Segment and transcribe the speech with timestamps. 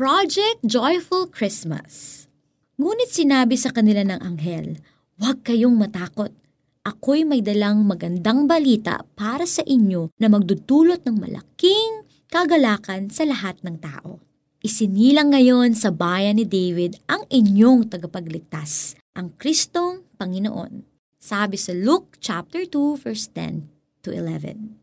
[0.00, 2.24] Project Joyful Christmas.
[2.80, 4.80] Ngunit sinabi sa kanila ng anghel,
[5.20, 6.32] Huwag kayong matakot.
[6.88, 13.60] Ako'y may dalang magandang balita para sa inyo na magdudulot ng malaking kagalakan sa lahat
[13.60, 14.24] ng tao.
[14.64, 20.80] Isinilang ngayon sa bayan ni David ang inyong tagapagligtas, ang Kristong Panginoon.
[21.20, 23.68] Sabi sa Luke chapter 2 verse 10
[24.00, 24.80] to 11.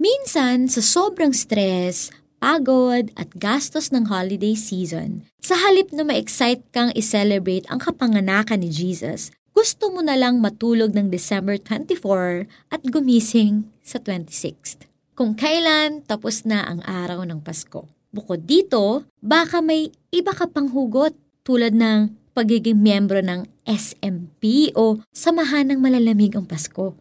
[0.00, 2.08] Minsan, sa sobrang stress,
[2.46, 8.70] pagod at gastos ng holiday season, sa halip na ma-excite kang i-celebrate ang kapanganakan ni
[8.70, 14.86] Jesus, gusto mo na lang matulog ng December 24 at gumising sa 26th.
[15.18, 17.90] Kung kailan tapos na ang araw ng Pasko.
[18.14, 25.02] Bukod dito, baka may iba ka pang hugot tulad ng pagiging miyembro ng SMP o
[25.10, 26.94] samahan ng malalamig ang Pasko.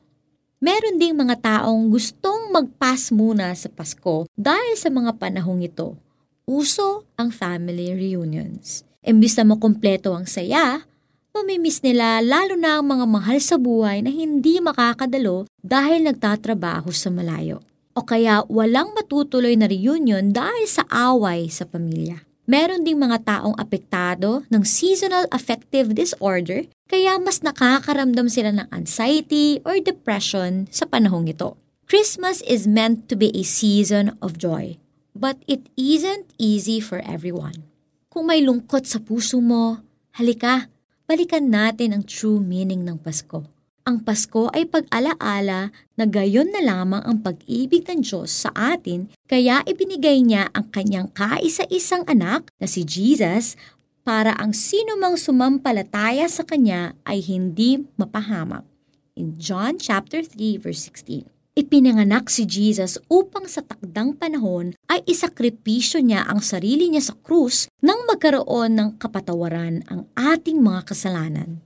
[0.63, 5.99] Meron ding mga taong gustong mag-pass muna sa Pasko dahil sa mga panahong ito.
[6.47, 8.87] Uso ang family reunions.
[9.03, 10.87] Imbis na makumpleto ang saya,
[11.35, 17.11] mamimiss nila lalo na ang mga mahal sa buhay na hindi makakadalo dahil nagtatrabaho sa
[17.11, 17.59] malayo.
[17.91, 22.23] O kaya walang matutuloy na reunion dahil sa away sa pamilya.
[22.45, 29.57] Meron ding mga taong apektado ng seasonal affective disorder kaya mas nakakaramdam sila ng anxiety
[29.65, 31.57] or depression sa panahong ito.
[31.89, 34.77] Christmas is meant to be a season of joy,
[35.17, 37.65] but it isn't easy for everyone.
[38.13, 39.81] Kung may lungkot sa puso mo,
[40.13, 40.69] halika,
[41.09, 43.54] balikan natin ang true meaning ng Pasko.
[43.85, 49.61] Ang Pasko ay pag-alaala na gayon na lamang ang pag-ibig ng Diyos sa atin kaya
[49.61, 53.53] ibinigay niya ang kanyang kaisa-isang anak na si Jesus
[54.01, 58.65] para ang sino mang sumampalataya sa kanya ay hindi mapahamak.
[59.13, 61.29] In John chapter 3 verse 16.
[61.53, 67.69] Ipinanganak si Jesus upang sa takdang panahon ay isakripisyo niya ang sarili niya sa krus
[67.85, 71.61] nang magkaroon ng kapatawaran ang ating mga kasalanan.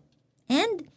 [0.52, 0.89] And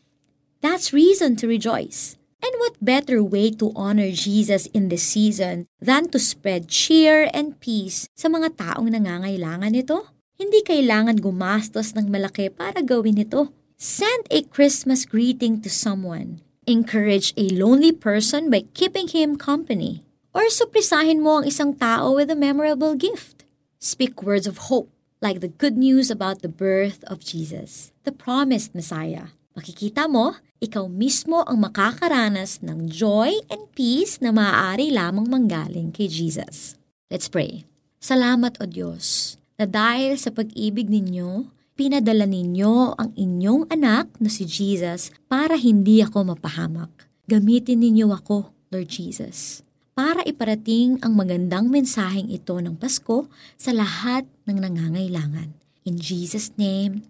[0.63, 2.17] that's reason to rejoice.
[2.43, 7.59] And what better way to honor Jesus in this season than to spread cheer and
[7.59, 10.09] peace sa mga taong nangangailangan nito?
[10.39, 13.53] Hindi kailangan gumastos ng malaki para gawin ito.
[13.77, 20.07] Send a Christmas greeting to someone Encourage a lonely person by keeping him company.
[20.31, 23.43] Or suprisahin mo ang isang tao with a memorable gift.
[23.83, 24.87] Speak words of hope,
[25.19, 29.35] like the good news about the birth of Jesus, the promised Messiah.
[29.53, 30.33] Makikita mo,
[30.65, 36.81] ikaw mismo ang makakaranas ng joy and peace na maaari lamang manggaling kay Jesus.
[37.13, 37.69] Let's pray.
[38.01, 44.49] Salamat o Diyos na dahil sa pag-ibig ninyo, pinadala ninyo ang inyong anak na si
[44.49, 46.91] Jesus para hindi ako mapahamak.
[47.29, 49.61] Gamitin ninyo ako, Lord Jesus,
[49.93, 53.29] para iparating ang magandang mensaheng ito ng Pasko
[53.61, 55.53] sa lahat ng nangangailangan.
[55.85, 57.05] In Jesus' name,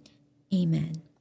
[0.53, 1.12] Amen.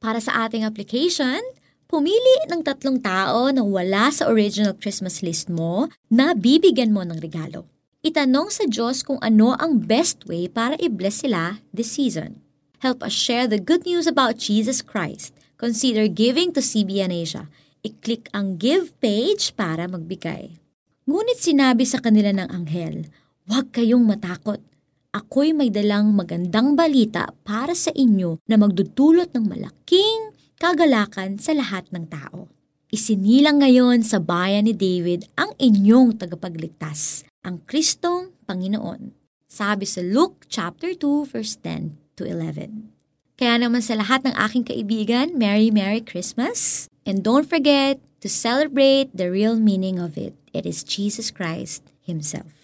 [0.00, 1.36] Para sa ating application,
[1.84, 7.20] pumili ng tatlong tao na wala sa original Christmas list mo na bibigyan mo ng
[7.20, 7.68] regalo.
[8.00, 12.40] Itanong sa Diyos kung ano ang best way para i-bless sila this season.
[12.80, 15.36] Help us share the good news about Jesus Christ.
[15.60, 17.52] Consider giving to CBN Asia.
[17.84, 20.56] I-click ang Give page para magbigay.
[21.04, 23.04] Ngunit sinabi sa kanila ng anghel,
[23.44, 24.64] Huwag kayong matakot.
[25.10, 31.90] Ako'y may dalang magandang balita para sa inyo na magdudulot ng malaking kagalakan sa lahat
[31.90, 32.46] ng tao.
[32.94, 39.10] Isinilang ngayon sa bayan ni David ang inyong tagapagligtas, ang Kristong Panginoon.
[39.50, 42.94] Sabi sa Luke chapter 2 verse 10 to 11.
[43.34, 46.86] Kaya naman sa lahat ng aking kaibigan, Merry Merry Christmas.
[47.02, 50.38] And don't forget to celebrate the real meaning of it.
[50.54, 52.59] It is Jesus Christ Himself.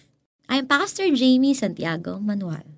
[0.47, 2.76] I'm Pastor Jamie Santiago Manuel.